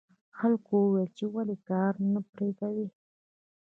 [0.37, 2.87] خلکو وویل چې ولې کار نه پرې کوې.